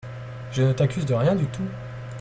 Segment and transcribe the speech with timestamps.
[0.51, 1.67] Je ne t’accuse de rien du tout!